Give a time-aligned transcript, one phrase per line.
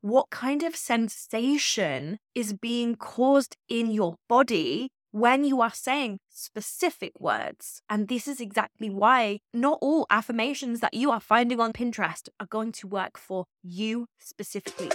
[0.00, 7.18] what kind of sensation is being caused in your body when you are saying specific
[7.18, 7.82] words.
[7.90, 12.46] And this is exactly why not all affirmations that you are finding on Pinterest are
[12.46, 14.90] going to work for you specifically.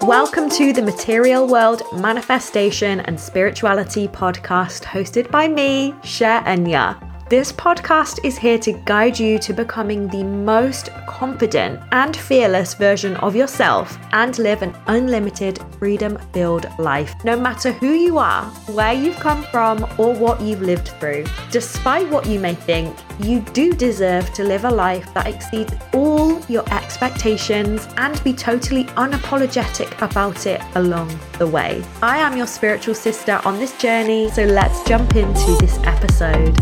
[0.00, 7.15] Welcome to the Material World Manifestation and Spirituality podcast hosted by me, Cherenya.
[7.28, 13.16] This podcast is here to guide you to becoming the most confident and fearless version
[13.16, 17.12] of yourself and live an unlimited, freedom filled life.
[17.24, 22.08] No matter who you are, where you've come from, or what you've lived through, despite
[22.10, 26.72] what you may think, you do deserve to live a life that exceeds all your
[26.72, 31.84] expectations and be totally unapologetic about it along the way.
[32.02, 36.56] I am your spiritual sister on this journey, so let's jump into this episode.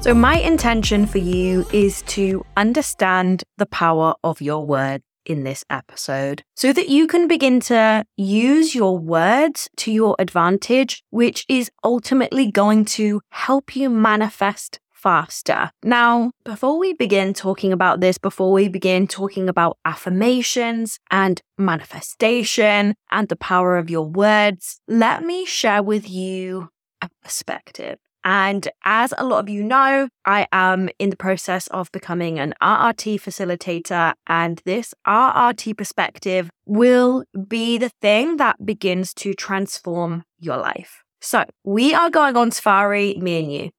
[0.00, 5.64] So, my intention for you is to understand the power of your word in this
[5.68, 11.68] episode so that you can begin to use your words to your advantage, which is
[11.82, 15.70] ultimately going to help you manifest faster.
[15.82, 22.94] Now, before we begin talking about this, before we begin talking about affirmations and manifestation
[23.10, 26.70] and the power of your words, let me share with you
[27.02, 27.98] a perspective.
[28.24, 32.54] And as a lot of you know, I am in the process of becoming an
[32.60, 40.56] RRT facilitator, and this RRT perspective will be the thing that begins to transform your
[40.56, 41.02] life.
[41.20, 43.70] So, we are going on safari, me and you,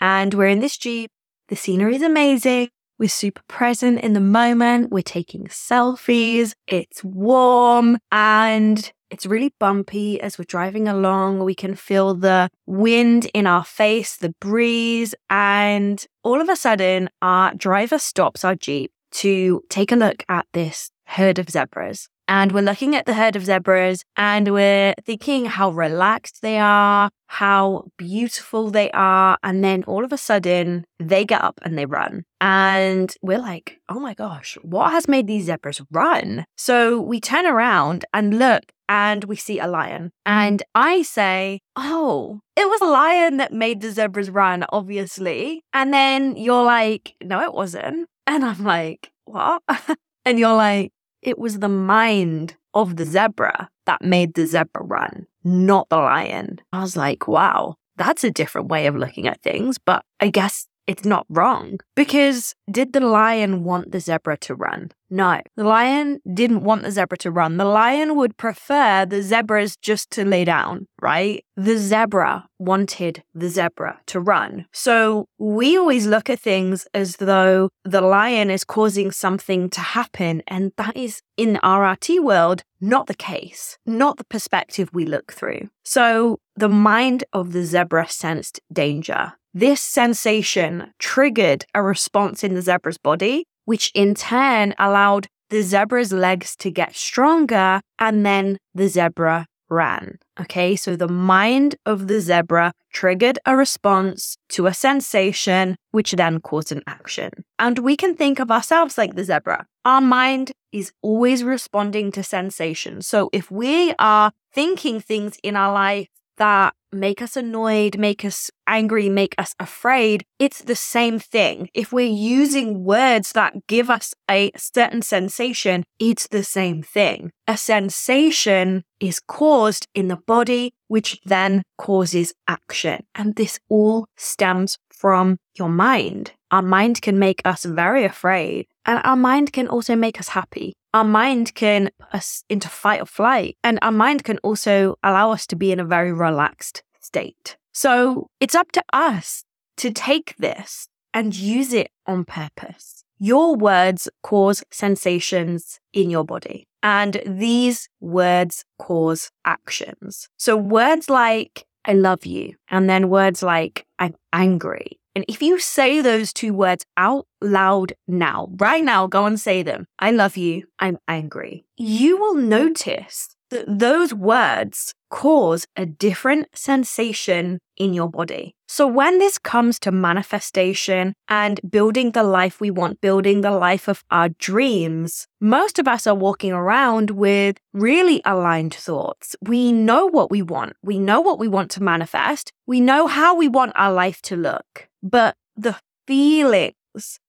[0.00, 1.10] and we're in this Jeep.
[1.48, 2.68] The scenery is amazing.
[2.98, 4.90] We're super present in the moment.
[4.90, 6.52] We're taking selfies.
[6.66, 11.44] It's warm and it's really bumpy as we're driving along.
[11.44, 17.08] We can feel the wind in our face, the breeze, and all of a sudden,
[17.22, 22.08] our driver stops our Jeep to take a look at this herd of zebras.
[22.28, 27.10] And we're looking at the herd of zebras and we're thinking how relaxed they are,
[27.26, 29.38] how beautiful they are.
[29.42, 32.24] And then all of a sudden, they get up and they run.
[32.38, 36.44] And we're like, oh my gosh, what has made these zebras run?
[36.56, 40.10] So we turn around and look and we see a lion.
[40.26, 45.62] And I say, oh, it was a lion that made the zebras run, obviously.
[45.72, 48.08] And then you're like, no, it wasn't.
[48.26, 49.62] And I'm like, what?
[50.24, 50.92] and you're like,
[51.22, 56.60] it was the mind of the zebra that made the zebra run, not the lion.
[56.72, 60.66] I was like, wow, that's a different way of looking at things, but I guess
[60.86, 61.78] it's not wrong.
[61.94, 64.92] Because did the lion want the zebra to run?
[65.10, 67.56] No, the lion didn't want the zebra to run.
[67.56, 71.44] The lion would prefer the zebras just to lay down, right?
[71.56, 74.66] The zebra wanted the zebra to run.
[74.72, 80.42] So we always look at things as though the lion is causing something to happen.
[80.46, 85.32] And that is in the RRT world, not the case, not the perspective we look
[85.32, 85.70] through.
[85.84, 89.32] So the mind of the zebra sensed danger.
[89.54, 96.10] This sensation triggered a response in the zebra's body which in turn allowed the zebra's
[96.10, 100.18] legs to get stronger and then the zebra ran.
[100.40, 106.40] Okay, so the mind of the zebra triggered a response to a sensation, which then
[106.40, 107.30] caused an action.
[107.58, 109.66] And we can think of ourselves like the zebra.
[109.84, 113.06] Our mind is always responding to sensations.
[113.06, 116.08] So if we are thinking things in our life
[116.38, 121.68] that make us annoyed, make us angry, make us afraid, it's the same thing.
[121.74, 127.30] If we're using words that give us a certain sensation, it's the same thing.
[127.46, 133.04] A sensation is caused in the body, which then causes action.
[133.14, 136.32] And this all stems from your mind.
[136.50, 140.74] Our mind can make us very afraid, and our mind can also make us happy
[140.94, 145.30] our mind can put us into fight or flight, and our mind can also allow
[145.32, 147.56] us to be in a very relaxed state.
[147.72, 149.44] So it's up to us
[149.76, 153.04] to take this and use it on purpose.
[153.18, 160.28] Your words cause sensations in your body, and these words cause actions.
[160.36, 165.58] So words like, I love you, and then words like, I'm angry, and if you
[165.58, 169.86] say those two words out loud now, right now, go and say them.
[169.98, 170.68] I love you.
[170.78, 171.64] I'm angry.
[171.76, 178.54] You will notice that those words cause a different sensation in your body.
[178.66, 183.88] So, when this comes to manifestation and building the life we want, building the life
[183.88, 189.34] of our dreams, most of us are walking around with really aligned thoughts.
[189.40, 193.34] We know what we want, we know what we want to manifest, we know how
[193.34, 194.88] we want our life to look.
[195.02, 195.76] But the
[196.06, 196.74] feelings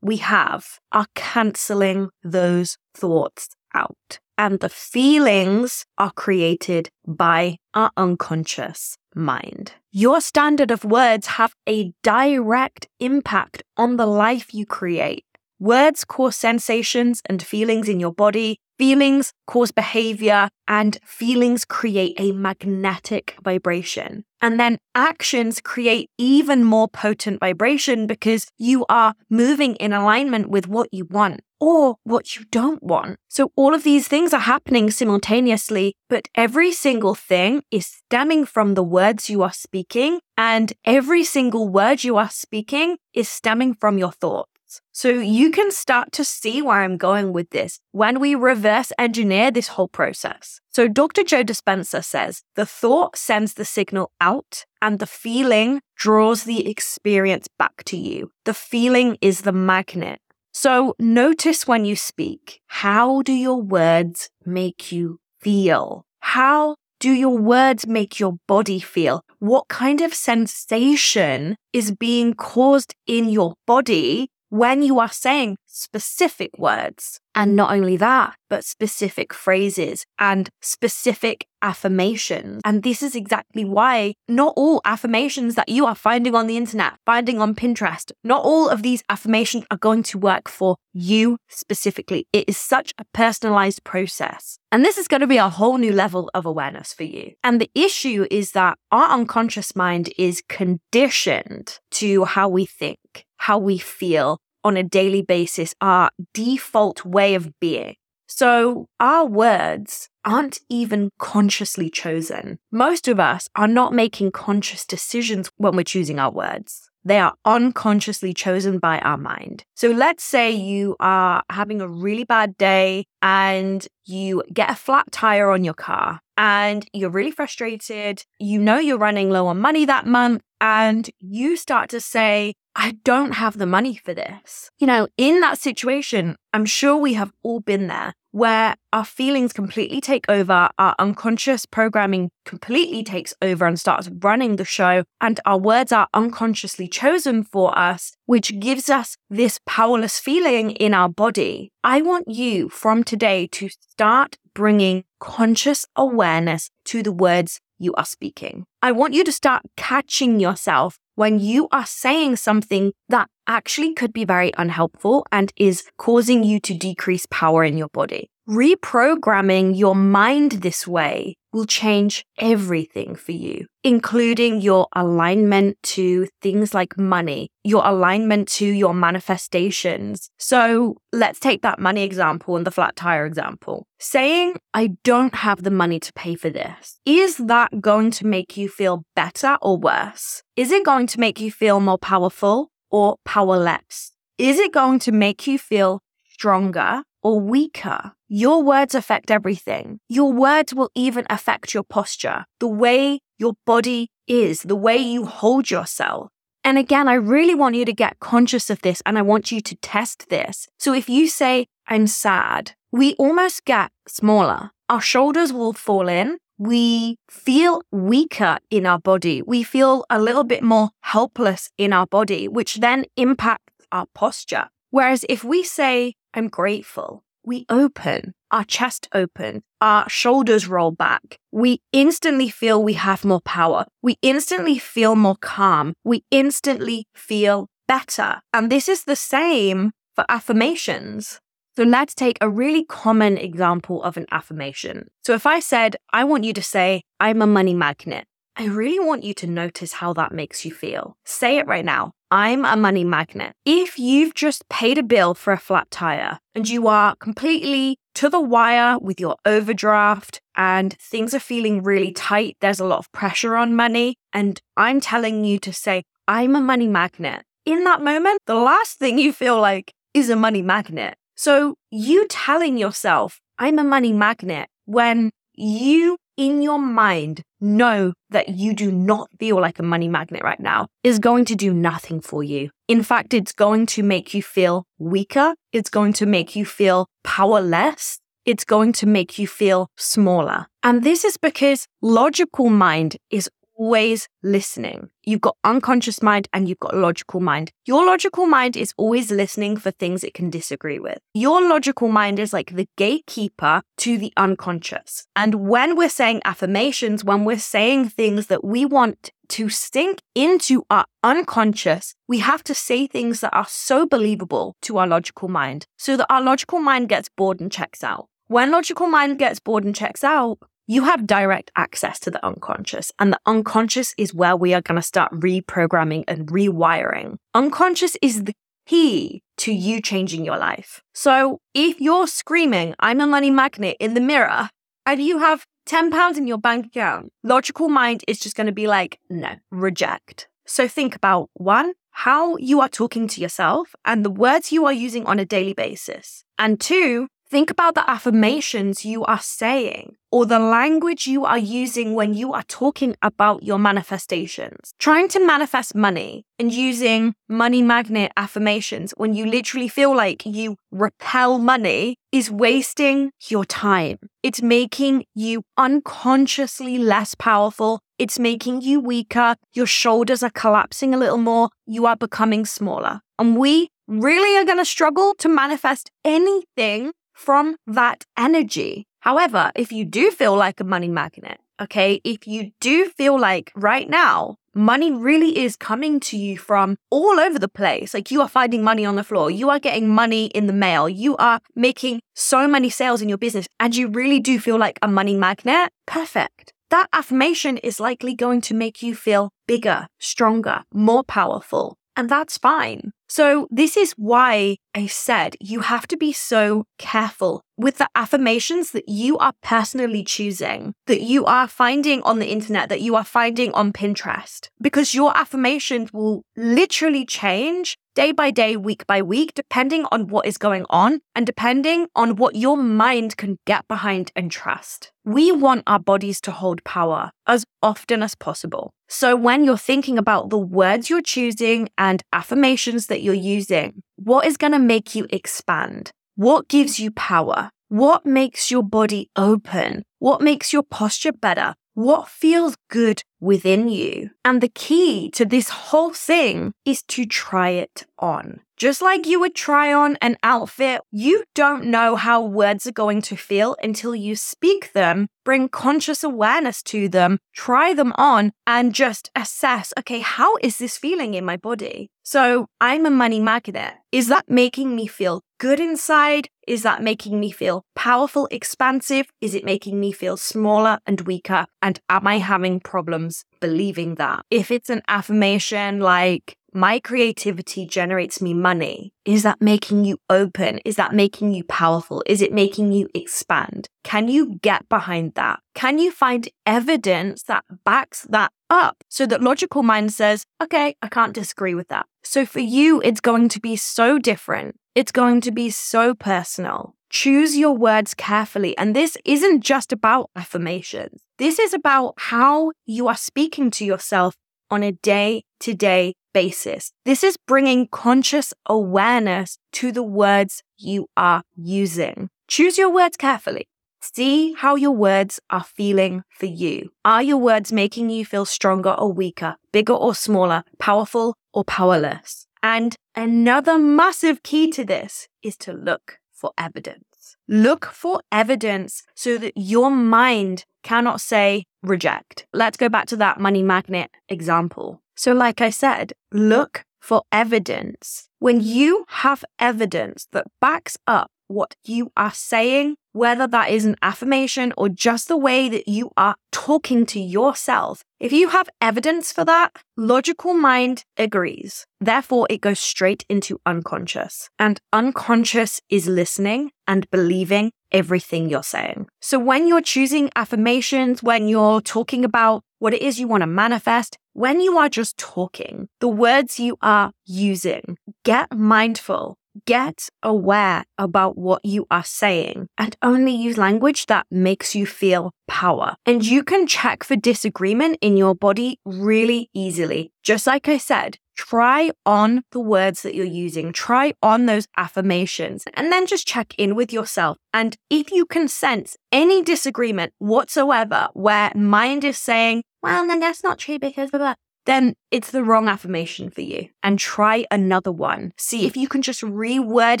[0.00, 4.18] we have are canceling those thoughts out.
[4.38, 9.72] And the feelings are created by our unconscious mind.
[9.98, 15.24] Your standard of words have a direct impact on the life you create.
[15.58, 18.58] Words cause sensations and feelings in your body.
[18.76, 24.26] Feelings cause behavior and feelings create a magnetic vibration.
[24.42, 30.68] And then actions create even more potent vibration because you are moving in alignment with
[30.68, 33.18] what you want or what you don't want.
[33.28, 38.74] So all of these things are happening simultaneously, but every single thing is stemming from
[38.74, 40.20] the words you are speaking.
[40.36, 44.50] And every single word you are speaking is stemming from your thoughts.
[44.92, 49.50] So you can start to see where I'm going with this when we reverse engineer
[49.50, 50.60] this whole process.
[50.70, 51.22] So Dr.
[51.22, 57.48] Joe Dispenza says the thought sends the signal out and the feeling draws the experience
[57.58, 58.32] back to you.
[58.44, 60.20] The feeling is the magnet.
[60.58, 66.06] So notice when you speak, how do your words make you feel?
[66.20, 69.20] How do your words make your body feel?
[69.38, 76.50] What kind of sensation is being caused in your body when you are saying specific
[76.58, 77.20] words.
[77.34, 82.62] And not only that, but specific phrases and specific affirmations.
[82.64, 86.94] And this is exactly why not all affirmations that you are finding on the internet,
[87.04, 92.26] finding on Pinterest, not all of these affirmations are going to work for you specifically.
[92.32, 94.58] It is such a personalized process.
[94.72, 97.32] And this is going to be a whole new level of awareness for you.
[97.44, 103.58] And the issue is that our unconscious mind is conditioned to how we think, how
[103.58, 107.94] we feel, on a daily basis, our default way of being.
[108.26, 112.58] So our words aren't even consciously chosen.
[112.72, 116.90] Most of us are not making conscious decisions when we're choosing our words.
[117.04, 119.64] They are unconsciously chosen by our mind.
[119.76, 125.12] So let's say you are having a really bad day and you get a flat
[125.12, 128.24] tire on your car and you're really frustrated.
[128.40, 132.98] You know you're running low on money that month and you start to say, I
[133.04, 134.70] don't have the money for this.
[134.78, 139.54] You know, in that situation, I'm sure we have all been there where our feelings
[139.54, 145.40] completely take over, our unconscious programming completely takes over and starts running the show, and
[145.46, 151.08] our words are unconsciously chosen for us, which gives us this powerless feeling in our
[151.08, 151.72] body.
[151.82, 158.04] I want you from today to start bringing conscious awareness to the words you are
[158.04, 158.66] speaking.
[158.86, 164.12] I want you to start catching yourself when you are saying something that actually could
[164.12, 168.30] be very unhelpful and is causing you to decrease power in your body.
[168.48, 176.74] Reprogramming your mind this way will change everything for you, including your alignment to things
[176.74, 180.28] like money, your alignment to your manifestations.
[180.38, 183.86] So let's take that money example and the flat tire example.
[183.98, 188.58] Saying, I don't have the money to pay for this, is that going to make
[188.58, 190.42] you feel better or worse?
[190.56, 194.12] Is it going to make you feel more powerful or powerless?
[194.36, 198.12] Is it going to make you feel stronger or weaker.
[198.28, 199.98] Your words affect everything.
[200.08, 205.26] Your words will even affect your posture, the way your body is, the way you
[205.26, 206.30] hold yourself.
[206.62, 209.60] And again, I really want you to get conscious of this and I want you
[209.60, 210.68] to test this.
[210.78, 214.70] So if you say, I'm sad, we almost get smaller.
[214.88, 216.38] Our shoulders will fall in.
[216.58, 219.42] We feel weaker in our body.
[219.42, 224.68] We feel a little bit more helpless in our body, which then impacts our posture.
[224.90, 227.22] Whereas if we say, I'm grateful.
[227.44, 231.38] We open, our chest open, our shoulders roll back.
[231.52, 233.86] We instantly feel we have more power.
[234.02, 235.94] We instantly feel more calm.
[236.02, 238.40] We instantly feel better.
[238.52, 241.40] And this is the same for affirmations.
[241.76, 245.08] So let's take a really common example of an affirmation.
[245.22, 248.24] So if I said, I want you to say, I'm a money magnet,
[248.56, 251.16] I really want you to notice how that makes you feel.
[251.26, 252.12] Say it right now.
[252.30, 253.54] I'm a money magnet.
[253.64, 258.28] If you've just paid a bill for a flat tire and you are completely to
[258.28, 263.12] the wire with your overdraft and things are feeling really tight, there's a lot of
[263.12, 267.44] pressure on money, and I'm telling you to say, I'm a money magnet.
[267.64, 271.16] In that moment, the last thing you feel like is a money magnet.
[271.36, 278.48] So you telling yourself, I'm a money magnet when you in your mind know that
[278.50, 282.20] you do not feel like a money magnet right now is going to do nothing
[282.20, 282.70] for you.
[282.88, 285.54] In fact, it's going to make you feel weaker.
[285.72, 288.18] It's going to make you feel powerless.
[288.44, 290.66] It's going to make you feel smaller.
[290.84, 295.10] And this is because logical mind is always listening.
[295.24, 297.72] You've got unconscious mind and you've got logical mind.
[297.84, 301.18] Your logical mind is always listening for things it can disagree with.
[301.34, 305.26] Your logical mind is like the gatekeeper to the unconscious.
[305.34, 310.84] And when we're saying affirmations, when we're saying things that we want to sink into
[310.90, 315.86] our unconscious, we have to say things that are so believable to our logical mind
[315.96, 318.28] so that our logical mind gets bored and checks out.
[318.48, 323.12] When logical mind gets bored and checks out, you have direct access to the unconscious,
[323.18, 327.36] and the unconscious is where we are going to start reprogramming and rewiring.
[327.54, 328.54] Unconscious is the
[328.86, 331.02] key to you changing your life.
[331.12, 334.70] So if you're screaming, I'm a money magnet in the mirror,
[335.04, 338.72] and you have 10 pounds in your bank account, logical mind is just going to
[338.72, 340.48] be like, no, reject.
[340.66, 344.92] So think about one, how you are talking to yourself and the words you are
[344.92, 346.44] using on a daily basis.
[346.58, 352.14] And two, Think about the affirmations you are saying or the language you are using
[352.14, 354.92] when you are talking about your manifestations.
[354.98, 360.74] Trying to manifest money and using money magnet affirmations when you literally feel like you
[360.90, 364.18] repel money is wasting your time.
[364.42, 368.00] It's making you unconsciously less powerful.
[368.18, 369.54] It's making you weaker.
[369.72, 371.68] Your shoulders are collapsing a little more.
[371.86, 373.20] You are becoming smaller.
[373.38, 379.06] And we really are going to struggle to manifest anything from that energy.
[379.20, 383.72] However, if you do feel like a money magnet, okay, if you do feel like
[383.76, 388.14] right now, money really is coming to you from all over the place.
[388.14, 391.08] Like you are finding money on the floor, you are getting money in the mail,
[391.08, 394.98] you are making so many sales in your business, and you really do feel like
[395.02, 395.90] a money magnet.
[396.06, 396.72] Perfect.
[396.90, 401.96] That affirmation is likely going to make you feel bigger, stronger, more powerful.
[402.14, 403.12] And that's fine.
[403.28, 408.92] So, this is why I said you have to be so careful with the affirmations
[408.92, 413.24] that you are personally choosing, that you are finding on the internet, that you are
[413.24, 419.52] finding on Pinterest, because your affirmations will literally change day by day, week by week,
[419.54, 424.32] depending on what is going on and depending on what your mind can get behind
[424.34, 425.12] and trust.
[425.24, 428.94] We want our bodies to hold power as often as possible.
[429.08, 434.46] So when you're thinking about the words you're choosing and affirmations that you're using, what
[434.46, 436.10] is going to make you expand?
[436.34, 437.70] What gives you power?
[437.88, 440.02] What makes your body open?
[440.18, 441.74] What makes your posture better?
[441.96, 444.28] What feels good within you?
[444.44, 448.60] And the key to this whole thing is to try it on.
[448.76, 453.22] Just like you would try on an outfit, you don't know how words are going
[453.22, 458.94] to feel until you speak them, bring conscious awareness to them, try them on, and
[458.94, 462.10] just assess okay, how is this feeling in my body?
[462.22, 463.94] So I'm a money magnet.
[464.12, 466.48] Is that making me feel good inside?
[466.66, 469.26] Is that making me feel powerful, expansive?
[469.40, 471.66] Is it making me feel smaller and weaker?
[471.80, 474.44] And am I having problems believing that?
[474.50, 479.14] If it's an affirmation like, my creativity generates me money.
[479.24, 480.78] Is that making you open?
[480.84, 482.22] Is that making you powerful?
[482.26, 483.88] Is it making you expand?
[484.04, 485.60] Can you get behind that?
[485.74, 491.08] Can you find evidence that backs that up so that logical mind says, okay, I
[491.08, 492.06] can't disagree with that.
[492.22, 494.76] So for you, it's going to be so different.
[494.96, 496.94] It's going to be so personal.
[497.10, 498.74] Choose your words carefully.
[498.78, 501.20] And this isn't just about affirmations.
[501.36, 504.36] This is about how you are speaking to yourself
[504.70, 506.92] on a day to day basis.
[507.04, 512.30] This is bringing conscious awareness to the words you are using.
[512.48, 513.68] Choose your words carefully.
[514.00, 516.88] See how your words are feeling for you.
[517.04, 522.45] Are your words making you feel stronger or weaker, bigger or smaller, powerful or powerless?
[522.66, 527.36] And another massive key to this is to look for evidence.
[527.46, 532.44] Look for evidence so that your mind cannot say reject.
[532.52, 535.00] Let's go back to that money magnet example.
[535.14, 538.28] So, like I said, look for evidence.
[538.40, 543.96] When you have evidence that backs up what you are saying, whether that is an
[544.02, 549.32] affirmation or just the way that you are talking to yourself, if you have evidence
[549.32, 551.86] for that, logical mind agrees.
[551.98, 554.50] Therefore, it goes straight into unconscious.
[554.58, 559.06] And unconscious is listening and believing everything you're saying.
[559.20, 563.46] So when you're choosing affirmations, when you're talking about what it is you want to
[563.46, 570.84] manifest, when you are just talking, the words you are using, get mindful Get aware
[570.98, 575.96] about what you are saying and only use language that makes you feel power.
[576.04, 580.12] And you can check for disagreement in your body really easily.
[580.22, 585.64] Just like I said, try on the words that you're using, try on those affirmations,
[585.74, 587.38] and then just check in with yourself.
[587.54, 593.42] And if you can sense any disagreement whatsoever where mind is saying, well, then that's
[593.42, 594.34] not true because blah, blah,
[594.66, 598.32] then it's the wrong affirmation for you and try another one.
[598.36, 600.00] See if you can just reword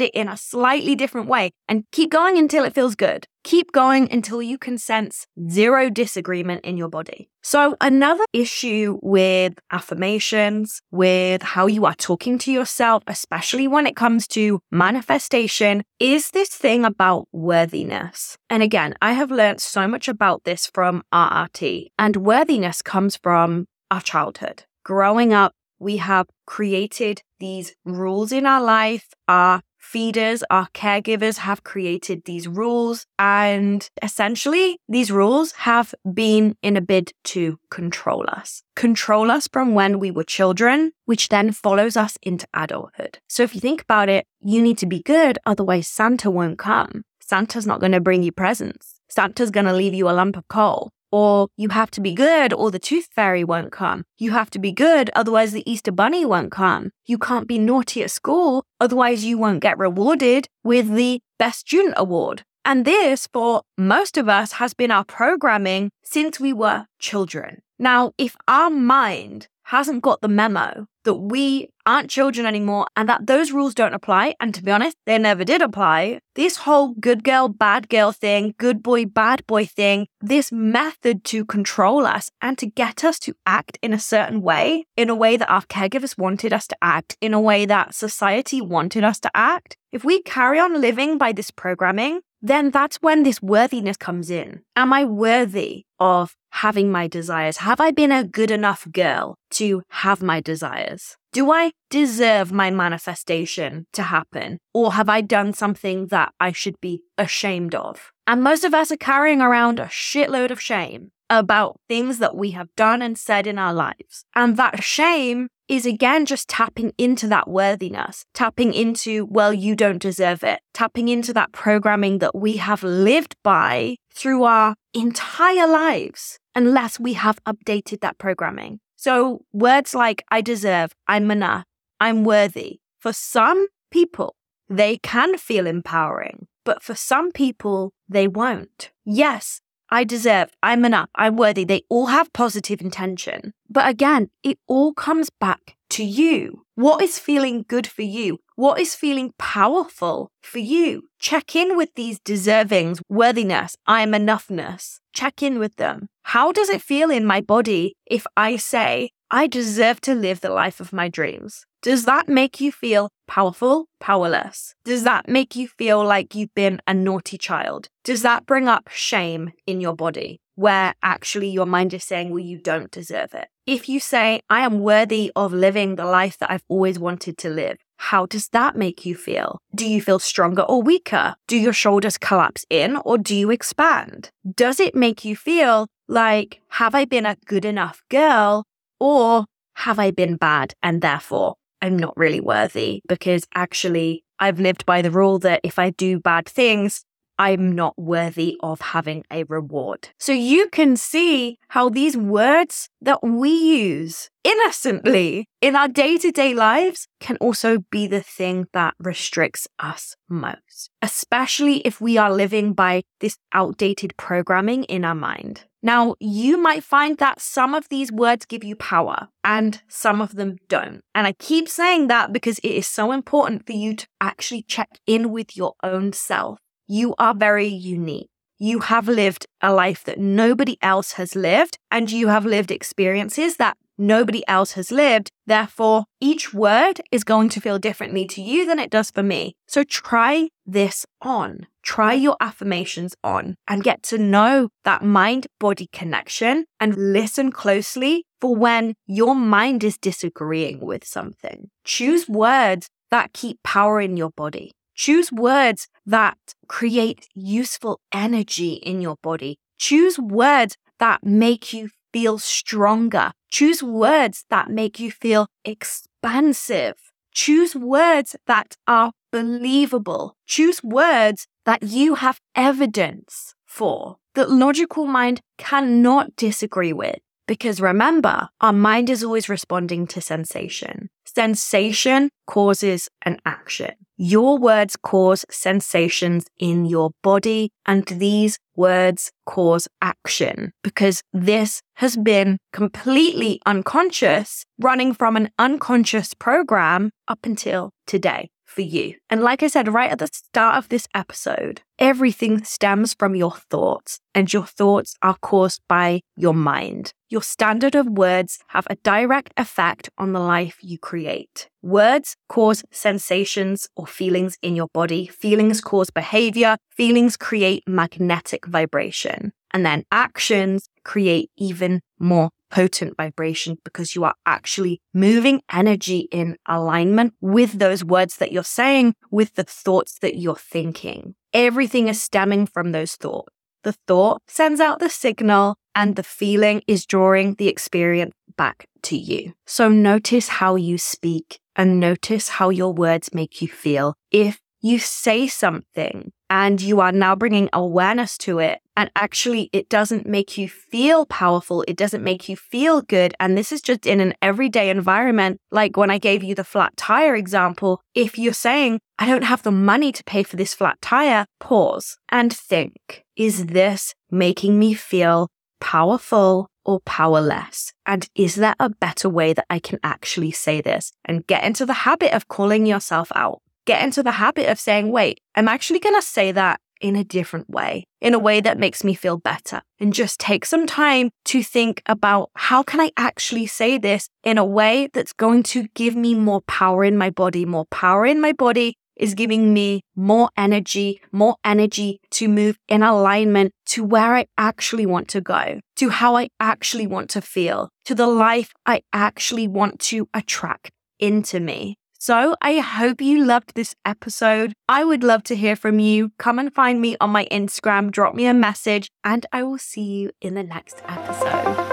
[0.00, 3.26] it in a slightly different way and keep going until it feels good.
[3.44, 7.30] Keep going until you can sense zero disagreement in your body.
[7.42, 13.94] So, another issue with affirmations, with how you are talking to yourself, especially when it
[13.94, 18.36] comes to manifestation, is this thing about worthiness.
[18.50, 23.66] And again, I have learned so much about this from RRT, and worthiness comes from
[23.90, 24.64] our childhood.
[24.84, 29.08] Growing up, we have created these rules in our life.
[29.28, 33.06] Our feeders, our caregivers have created these rules.
[33.18, 38.62] And essentially, these rules have been in a bid to control us.
[38.74, 43.18] Control us from when we were children, which then follows us into adulthood.
[43.28, 47.04] So if you think about it, you need to be good, otherwise Santa won't come.
[47.20, 49.00] Santa's not going to bring you presents.
[49.08, 52.52] Santa's going to leave you a lump of coal or you have to be good
[52.52, 54.04] or the tooth fairy won't come.
[54.18, 56.90] You have to be good, otherwise the Easter bunny won't come.
[57.06, 61.94] You can't be naughty at school, otherwise you won't get rewarded with the best student
[61.96, 62.42] award.
[62.66, 67.62] And this, for most of us, has been our programming since we were children.
[67.78, 73.26] Now, if our mind hasn't got the memo that we aren't children anymore and that
[73.26, 74.34] those rules don't apply.
[74.40, 76.18] And to be honest, they never did apply.
[76.34, 81.44] This whole good girl, bad girl thing, good boy, bad boy thing, this method to
[81.44, 85.36] control us and to get us to act in a certain way, in a way
[85.36, 89.30] that our caregivers wanted us to act, in a way that society wanted us to
[89.34, 89.76] act.
[89.92, 94.62] If we carry on living by this programming, then that's when this worthiness comes in.
[94.74, 97.58] Am I worthy of having my desires?
[97.58, 101.16] Have I been a good enough girl to have my desires?
[101.32, 104.58] Do I deserve my manifestation to happen?
[104.72, 108.10] Or have I done something that I should be ashamed of?
[108.26, 112.52] And most of us are carrying around a shitload of shame about things that we
[112.52, 114.24] have done and said in our lives.
[114.34, 120.00] And that shame is again just tapping into that worthiness, tapping into, well, you don't
[120.00, 126.38] deserve it, tapping into that programming that we have lived by through our entire lives,
[126.54, 128.80] unless we have updated that programming.
[128.96, 131.64] So words like I deserve, I'm enough,
[132.00, 134.34] I'm worthy, for some people,
[134.68, 138.90] they can feel empowering, but for some people, they won't.
[139.04, 141.64] Yes, I deserve, I'm enough, I'm worthy.
[141.64, 143.52] They all have positive intention.
[143.70, 146.62] But again, it all comes back to you.
[146.74, 148.38] What is feeling good for you?
[148.54, 151.04] What is feeling powerful for you?
[151.18, 154.98] Check in with these deservings, worthiness, I am enoughness.
[155.12, 156.08] Check in with them.
[156.24, 160.50] How does it feel in my body if I say, I deserve to live the
[160.50, 161.64] life of my dreams?
[161.82, 164.74] Does that make you feel powerful, powerless?
[164.84, 167.88] Does that make you feel like you've been a naughty child?
[168.04, 172.40] Does that bring up shame in your body where actually your mind is saying, well,
[172.40, 173.48] you don't deserve it?
[173.66, 177.50] If you say, I am worthy of living the life that I've always wanted to
[177.50, 179.60] live, how does that make you feel?
[179.74, 181.36] Do you feel stronger or weaker?
[181.46, 184.30] Do your shoulders collapse in or do you expand?
[184.54, 188.64] Does it make you feel like, have I been a good enough girl
[189.00, 194.86] or have I been bad and therefore I'm not really worthy because actually I've lived
[194.86, 197.04] by the rule that if I do bad things,
[197.38, 200.08] I'm not worthy of having a reward.
[200.18, 206.30] So you can see how these words that we use innocently in our day to
[206.30, 212.32] day lives can also be the thing that restricts us most, especially if we are
[212.32, 215.64] living by this outdated programming in our mind.
[215.82, 220.34] Now, you might find that some of these words give you power and some of
[220.34, 221.02] them don't.
[221.14, 224.98] And I keep saying that because it is so important for you to actually check
[225.06, 226.58] in with your own self.
[226.86, 228.28] You are very unique.
[228.58, 233.56] You have lived a life that nobody else has lived, and you have lived experiences
[233.56, 235.30] that nobody else has lived.
[235.46, 239.54] Therefore, each word is going to feel differently to you than it does for me.
[239.66, 241.66] So try this on.
[241.82, 248.24] Try your affirmations on and get to know that mind body connection and listen closely
[248.40, 251.70] for when your mind is disagreeing with something.
[251.84, 254.72] Choose words that keep power in your body.
[254.96, 259.58] Choose words that create useful energy in your body.
[259.78, 263.32] Choose words that make you feel stronger.
[263.50, 266.94] Choose words that make you feel expansive.
[267.34, 270.34] Choose words that are believable.
[270.46, 277.18] Choose words that you have evidence for that logical mind cannot disagree with.
[277.46, 281.10] Because remember, our mind is always responding to sensation.
[281.36, 283.92] Sensation causes an action.
[284.16, 292.16] Your words cause sensations in your body, and these words cause action because this has
[292.16, 299.16] been completely unconscious, running from an unconscious program up until today for you.
[299.28, 303.56] And like I said right at the start of this episode, everything stems from your
[303.70, 307.12] thoughts, and your thoughts are caused by your mind.
[307.28, 311.68] Your standard of words have a direct effect on the life you create.
[311.82, 315.26] Words cause sensations or feelings in your body.
[315.26, 316.76] Feelings cause behavior.
[316.90, 319.52] Feelings create magnetic vibration.
[319.72, 326.56] And then actions create even more potent vibration because you are actually moving energy in
[326.68, 331.34] alignment with those words that you're saying, with the thoughts that you're thinking.
[331.52, 333.52] Everything is stemming from those thoughts.
[333.82, 339.16] The thought sends out the signal and the feeling is drawing the experience back to
[339.16, 339.54] you.
[339.66, 344.14] So notice how you speak and notice how your words make you feel.
[344.30, 348.80] If you say something and you are now bringing awareness to it.
[348.96, 351.84] And actually, it doesn't make you feel powerful.
[351.88, 353.34] It doesn't make you feel good.
[353.40, 355.60] And this is just in an everyday environment.
[355.70, 359.64] Like when I gave you the flat tire example, if you're saying, I don't have
[359.64, 364.94] the money to pay for this flat tire, pause and think, is this making me
[364.94, 365.48] feel
[365.80, 367.92] powerful or powerless?
[368.04, 371.86] And is there a better way that I can actually say this and get into
[371.86, 373.60] the habit of calling yourself out?
[373.86, 377.24] get into the habit of saying, wait, I'm actually going to say that in a
[377.24, 379.82] different way, in a way that makes me feel better.
[380.00, 384.58] And just take some time to think about how can I actually say this in
[384.58, 387.64] a way that's going to give me more power in my body.
[387.64, 393.02] More power in my body is giving me more energy, more energy to move in
[393.02, 397.90] alignment to where I actually want to go, to how I actually want to feel,
[398.04, 401.96] to the life I actually want to attract into me.
[402.18, 404.72] So I hope you loved this episode.
[404.88, 406.32] I would love to hear from you.
[406.38, 410.02] Come and find me on my Instagram, drop me a message, and I will see
[410.02, 411.85] you in the next episode.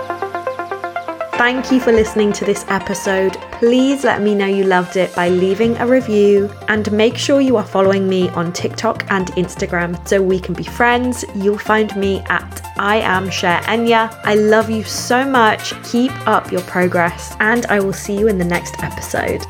[1.43, 3.34] Thank you for listening to this episode.
[3.60, 7.58] Please let me know you loved it by leaving a review and make sure you
[7.58, 11.25] are following me on TikTok and Instagram so we can be friends.
[11.36, 14.17] You'll find me at I am Cherenya.
[14.23, 15.73] I love you so much.
[15.84, 19.45] Keep up your progress and I will see you in the next episode.